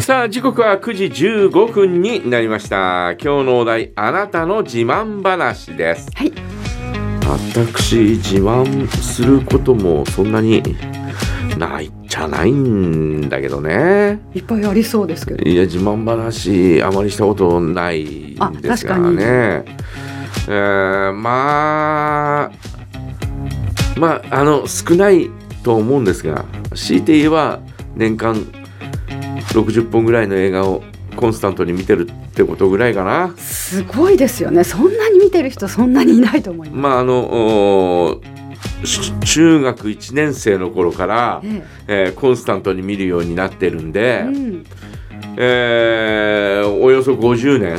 [0.00, 3.12] さあ時刻は9時15分になりました。
[3.12, 6.10] 今日のお題あなたの自慢話です。
[6.14, 6.32] はい。
[7.26, 10.62] 私自慢することもそんなに
[11.58, 14.20] ないじゃないんだけどね。
[14.34, 15.42] いっぱいありそうですけど。
[15.42, 19.64] いや自慢話あまりしたことないんですからね
[20.48, 22.50] えー、まあ
[23.98, 25.30] まああの少ない
[25.64, 26.44] と思うんですが
[26.74, 27.60] 強いて言えば
[27.96, 28.46] 年間
[29.60, 30.82] 60本ぐらいの映画を
[31.16, 33.34] コンスタントに見てるってことぐらいかな。
[33.38, 34.64] すごいですよね。
[34.64, 38.20] そんなに見てる人そんなにいないと思います、まああの
[39.24, 42.12] 中学1年生の頃から、ええ。
[42.14, 44.64] ーコンスタントに見るようになってるんで、えうん、
[45.36, 47.78] えーおよそ50年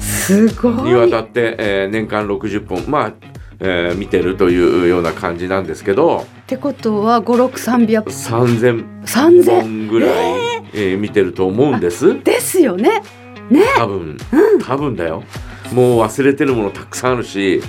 [0.00, 0.74] すごい。
[0.84, 2.84] にわたって、えー年間60本。
[2.88, 3.12] まあ、
[3.60, 10.10] えー見てるというような感じなんですけどってことは56300 3000 3000本ぐらい、
[10.74, 10.98] えー。
[10.98, 12.22] 見てると思うんです。
[12.22, 13.02] ですよね。
[13.76, 14.16] 多分。
[14.62, 15.22] 多分だよ。
[15.72, 17.62] もう忘れてるものたくさんあるし、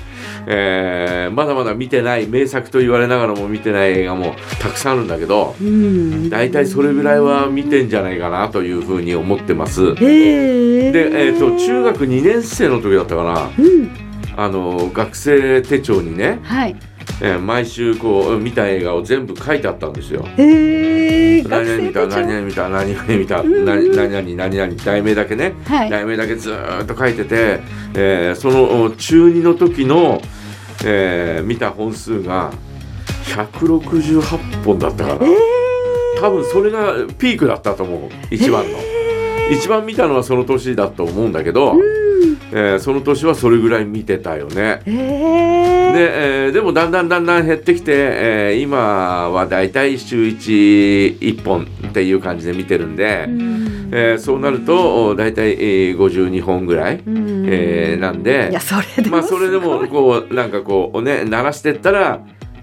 [0.46, 6.30] えーまだまだ見てない名作と言われながらも見てない映画もたくさんあるんだけどうん。
[6.30, 9.96] 大体それぐらいは見てんじゃないかなというふうに思ってます。
[9.96, 13.50] で、えー、と中学2年生の時だったかな。
[13.58, 16.76] うんあの学生手帳にね、はい。
[17.22, 20.26] えー毎週こう見た映画を全部書いてあったんですよ。
[20.38, 25.54] へえ何々見た何々見た何々見た何々何々何々題名だけね。
[25.66, 25.90] はい。
[25.90, 27.60] 題名だけずーっと書いてて、
[27.96, 30.22] えーそのお中2の時の、
[30.86, 32.52] えー見た本数が
[33.36, 35.20] 168本だったから、
[36.20, 38.10] 多分それがピークだったと思う。
[38.32, 38.78] 一番の。
[39.52, 41.76] 一番見たのはその年だと思うんだけど、
[42.56, 44.82] えーその年はそれぐらい見てたよね。
[44.86, 53.90] へえで,、えーでもだんだんだんだん減ってきて、えー今はだいたい週11本っていう感じで見てるんで、うん。
[53.92, 57.46] えーそうなるとおだいたいえー52本ぐらい、うん。
[57.48, 62.22] えーなんでいやそれでもまあそれでもこうなんかこうね鳴らしてったら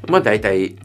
[0.09, 0.77] まあだいたい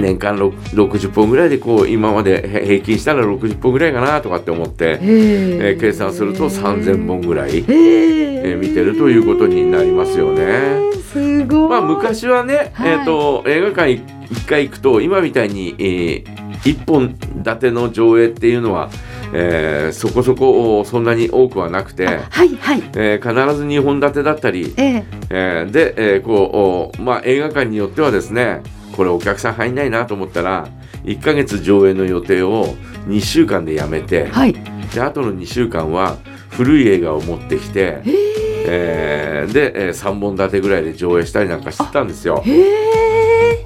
[0.00, 10.78] 年間ろ60本ぐらいでこう今までへ平均したら60本ぐらいかなとかって思って、ええー計算すると3000本ぐらい、ええー見てるということになりますよね。
[11.12, 11.68] すごい。
[11.68, 14.02] まあ昔はね、はいえっ、と映画館一
[14.46, 18.90] 回行くと今みたいに、えー一本立ての上映っていうのは、
[19.32, 22.12] えーそこそこおそんなに多くはなくて、は
[22.44, 22.82] いはい。
[22.96, 28.62] えー必ず2本立てだったり、えええーで、えーこうおまあ、映画館によってはですね
[28.98, 30.66] これお客さん入んないなと思ったら
[31.04, 32.74] 1ヶ月上映の予定を
[33.06, 34.52] 2週間でやめて、はい。
[34.92, 36.16] であとの2週間は
[36.50, 42.42] 古い映画を持ってきて、えーで、え3本立てぐらいで上映したりなんかしてたんですよ。
[42.44, 42.60] へ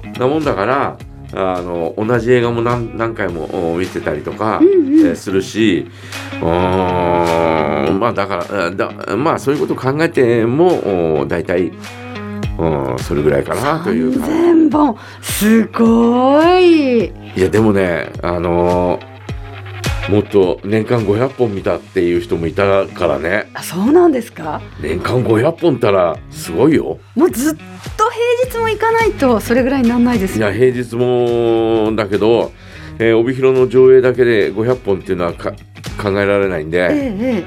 [0.05, 0.11] え。
[0.19, 0.97] なもんだから
[1.33, 5.87] あの同じ映画も何何回もお見てたりとか、うんうんえーするし
[6.33, 11.71] うーんまあだからだまあそういうことを考えてもお大体
[12.59, 17.05] うんそれぐらいかなというか千本すごい。
[17.05, 19.13] いやでもねあのー
[20.11, 24.61] もっと年間500本見たっていう人もいたからねあそうなんですか？
[24.81, 27.61] 年間500本ったらすごいよもうずっと
[28.43, 30.45] 平日も行かないとそれぐらいにならないですよ。
[30.49, 32.51] いや平日もだけど、
[32.99, 35.53] えー帯広の上映だけで500本っていうのはか
[36.01, 37.43] 考えられないんで、ええ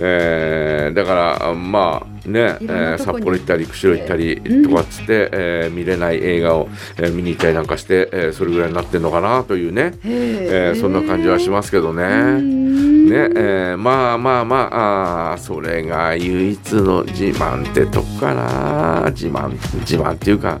[0.00, 1.14] ええーだか
[1.46, 12.02] らまあね、えー札幌行ったり釧路行ったりうんとかっつって、えー見れない映画を、えー見に行ったりなんかして、えーそれぐらいになってんのかなというね、ええーそんな感じはしますけどね。
[12.40, 19.10] ねえーまあまあまああーそれが唯一の自慢ってとこかな。
[19.10, 19.50] 自慢
[19.80, 20.60] 自慢っていうか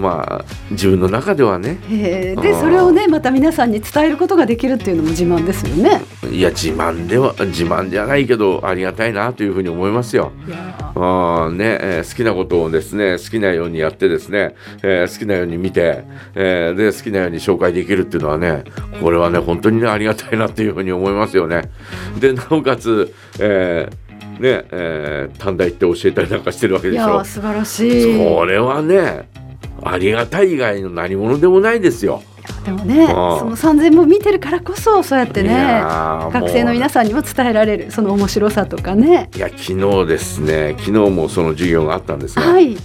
[0.00, 6.02] まあ自分の中ではねでそれをねまた皆さんに伝えることができるっていうのも自慢ですよね。
[6.30, 10.32] いや自慢では自慢じゃないけどありがたいなというふうに思いますよ。
[10.94, 18.64] あーねえー好きなことをですね好きなようにやってですね、えー好きなように見て、えーで好きなように紹介できるっていうのはね
[19.00, 21.62] これはね本当にねありがたいなっていうふうに思いますよね。
[22.18, 24.08] でなおかつ、えー
[24.38, 27.24] ねえー短大行って教えたりなんかしてるわけいでしょや。
[27.24, 28.02] 素晴らしい。
[28.02, 29.28] それはね
[29.90, 32.22] ありがたい以外の何者でもないですよ。
[32.64, 33.12] でもねそ
[33.44, 35.80] の3000も見てるからこそそうやっていね
[36.32, 39.28] 学生の皆さんにも伝えられるその面白さとかね。
[39.36, 42.76] いや昨日ですね昨日もその授業があったんですが、はい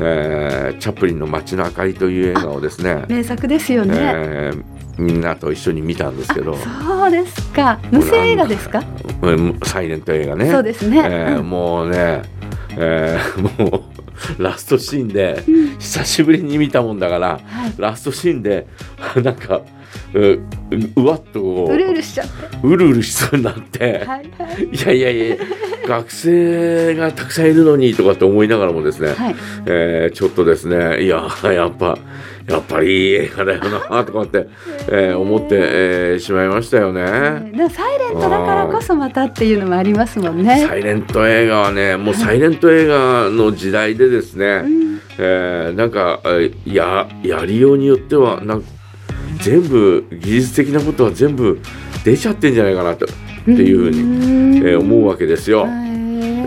[0.00, 3.94] えーチャップリンの街の明かりという映画をですね、名作ですよね。
[3.98, 4.62] えー
[4.98, 8.82] みんなと一緒に見たんですけど、そうですか無声映画ですか？
[9.22, 10.50] うんサイレント映画ね。
[10.50, 10.98] そうですね。
[11.04, 12.22] えーうんもうね、
[12.76, 13.82] えーもう
[14.38, 17.72] ラストシーンでうん久しぶりに見たもんだから、はい。
[17.78, 18.66] ラストシーンで
[19.22, 19.62] なんか
[20.14, 20.40] う
[20.96, 22.32] うわっとうるうるしちゃって。
[22.62, 24.92] うるうるしそうになって、はいはい。
[24.92, 25.36] いやいやいや
[25.86, 29.36] 学生がたくさんいるのにとかって思いながらもですね、はい。
[29.66, 31.98] えーちょっとですねいややっぱ
[32.48, 33.60] やっぱりいい映画だよ
[33.90, 34.48] なとかって、
[34.90, 37.52] えー思って、えーしまいましたよね。
[37.54, 40.64] でサイレントだからこそまたっていうのもありますもんね。
[40.66, 45.00] サイレント映画はねもうサイレント映画の時代でですね、うん。
[45.18, 48.64] えーなんかえーややりようによってはなん
[49.42, 51.60] 全部技術的なことは全部
[52.04, 53.08] 出ちゃってんじゃないかなとっ
[53.44, 55.66] ていうふうに、にえー思うわけですよ。
[55.68, 55.87] え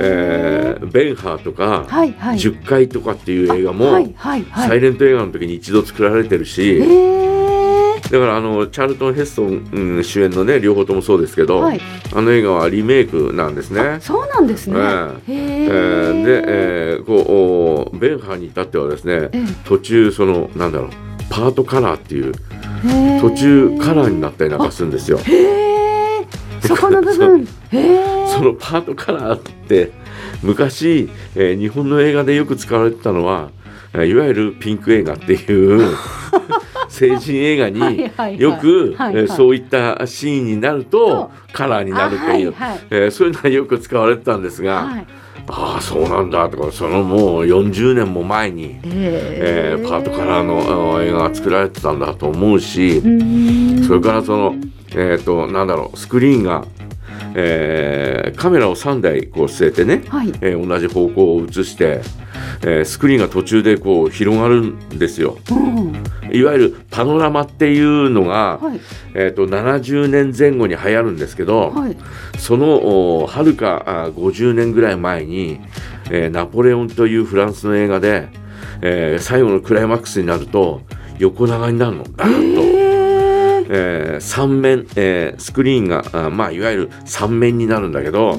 [0.01, 2.37] えーベンハーとか、はいはい。
[2.37, 4.69] 10回とかっていう映画も、はいはいはい。
[4.69, 8.01] サイレント映画の時に一度作られてるし、えー。
[8.11, 11.79] だからあのチャールトン・ヘストン、うん主演のね両方ともそうですけど、はい。
[12.13, 13.99] あの映画はリメイクなんですね。
[14.01, 14.77] そうなんですね。
[15.29, 20.89] えへえーーで、えーこうおベンハーに至ってはですねえ途中そのなんだろう
[21.29, 22.33] パートカラーっていう
[23.21, 25.17] 途中カラーになったりなんかするんですよ。
[25.19, 25.70] へ
[26.63, 26.67] え。
[26.67, 27.47] そこの部分？
[28.27, 29.91] そのパートカラーって
[30.43, 33.49] 昔、えー日本の映画でよく使われてたのは
[33.93, 35.95] えーいわゆるピンク映画っていう
[36.89, 38.95] 成人映画はいによく、
[39.29, 45.05] そういったシーンになるとカラーになるっていう、あはいはいえーそういうのはよく使われてたんですが、はい。
[45.47, 54.55] ああそうなんだとかそのもう40年も前に、ええーパートカラーの映画が作られてたんだと思うし、うんそれからその
[54.95, 56.65] えっ、となんだろうスクリーンが、
[57.35, 60.29] えーカメラを3台こう据えてね、はい。
[60.41, 62.01] えー同じ方向を映して、
[62.61, 65.37] えースクリーンが途中でこう広がるんですよ。
[65.51, 65.93] うん。
[66.33, 68.79] いわゆるパノラマっていうのが、はい。
[69.13, 71.97] えー、と70年前後に流行るんですけど、はい。
[72.37, 75.59] そのおはるかあ50年ぐらい前に、
[76.09, 78.29] えーナポレオンというフランスの映画で、
[78.81, 80.81] えー最後のクライマックスになると
[81.19, 82.61] 横長になるのダーンと。
[82.61, 82.70] へ
[83.73, 84.11] え。
[84.15, 88.37] え3面、えースクリーンがあまあいわゆる3面になるんだけど、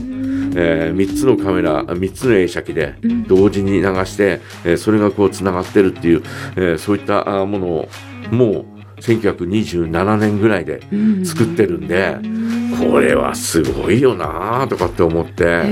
[0.55, 3.23] え3つのカメラ3つの映写機でうん。
[3.25, 6.23] 同時に流して、えーそれがこうつながってるっていう、
[6.57, 7.89] えーそういったあものを
[8.31, 8.67] も
[8.99, 11.25] う1927年ぐらいでうん。
[11.27, 12.17] 作ってるんで、
[12.91, 15.63] これはすごいよなとかって思って、へえ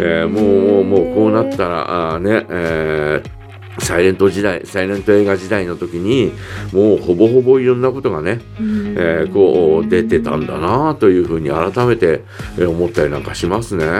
[0.00, 3.41] えーもうもうこうなったらあーね、えー
[3.78, 6.32] サイレント時代サイレント映画時代の時に
[6.72, 12.22] もうほぼほぼいろんなことがね、うんえーこう出てたんだなというふうに改めて
[12.58, 13.84] えー思ったりなんかしますね。
[13.84, 13.90] へう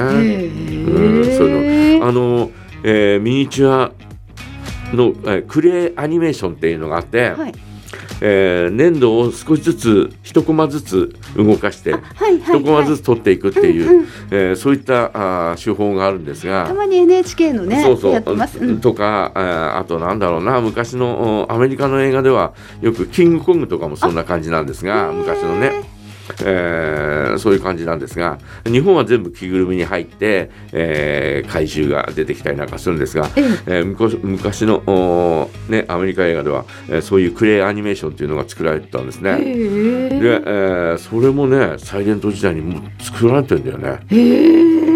[1.20, 2.50] んえそういうのあの、
[2.84, 3.92] えーミニチュア
[4.94, 7.54] の、えークレイアニメーションっていうのがあって、はい。
[8.20, 12.02] えー粘土を少しずつ一コマずつ動かしてはい
[12.40, 12.60] はい。
[12.60, 13.00] 一コマずつ。
[13.02, 15.06] つ取っていくっていう、うんうんえーそういった
[15.52, 16.74] あー手法があるんですがた。
[16.74, 18.58] まに NHK のねそうそうやってます。
[18.58, 25.72] うんとか、えーあとなんだろうな昔のおアメリカの映画ではよくキングコングとかもそんな感じなんですが昔のね、
[26.44, 33.44] えーそういう感じなんですが日本は全部着ぐるみに入って、えー怪獣が出てきたりなんかするんですが、ええ
[33.78, 39.30] えー昔昔のおね、アメリカ映画では、えーそういうクレイアニメーションというのが作られてたんですね。
[39.40, 44.00] へで、えーそれもねサイレント時代にもう作られてるんだよね。
[44.10, 44.92] え。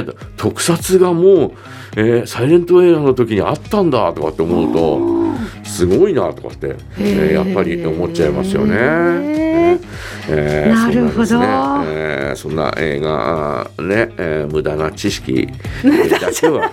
[0.00, 1.52] ー、特撮がもう、
[1.96, 5.21] えーサイレント映画の時にあったんだとかって思うと
[5.64, 8.76] すごいなとかって、えーやっぱり思っちゃいますよね。
[10.28, 11.46] えーなるほどね
[11.86, 15.46] えーそんな映画ね、えー無駄な知識
[16.20, 16.70] だけは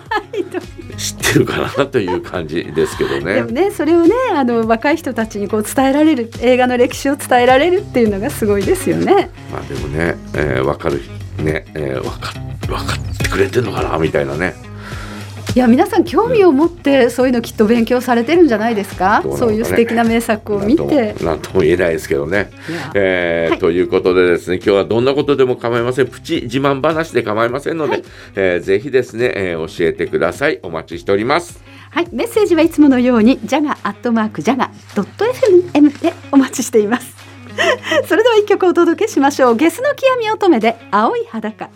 [0.98, 3.52] 知ってるかなという感じですけどでねも。
[3.52, 9.30] ねそれをねあの若い人たちにこう伝えられる映画の歴史を伝えられるっていうのがすごいですよね。
[9.52, 11.02] まあでもね、えー、分かる
[11.38, 12.34] ね、えー、分か
[12.68, 14.54] 分かってくれてんのかなみたいなね。
[15.56, 19.22] いや皆さん興味を持ってそういうのきっと勉強されてるんじゃないですか？
[19.24, 21.16] ねそういう素敵な名作を見て。
[21.24, 22.50] なんとも言えないですけどね。
[22.94, 28.04] えーということでですね今日はどんなことでも構いませんプチ自慢話で構いませんので、はい
[28.36, 37.16] えーぜひですね、えー教えてくださいお待ちしておりますはい、メッセージはいつものようにジャガアットマークジャガドット FM でお待ちしています。
[38.08, 39.56] それでは一曲お届けしましょう。
[39.56, 41.70] ゲスの極み乙女で青い裸。